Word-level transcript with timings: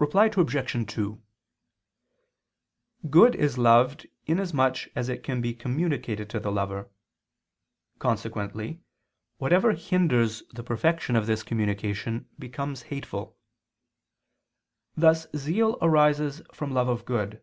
Reply 0.00 0.24
Obj. 0.26 0.86
2: 0.92 1.22
Good 3.08 3.34
is 3.36 3.56
loved 3.58 4.08
inasmuch 4.26 4.88
as 4.96 5.08
it 5.08 5.22
can 5.22 5.40
be 5.40 5.54
communicated 5.54 6.28
to 6.30 6.40
the 6.40 6.50
lover. 6.50 6.90
Consequently 8.00 8.80
whatever 9.38 9.70
hinders 9.70 10.42
the 10.52 10.64
perfection 10.64 11.14
of 11.14 11.26
this 11.28 11.44
communication, 11.44 12.28
becomes 12.40 12.82
hateful. 12.90 13.38
Thus 14.96 15.28
zeal 15.36 15.78
arises 15.80 16.42
from 16.52 16.72
love 16.74 16.88
of 16.88 17.04
good. 17.04 17.40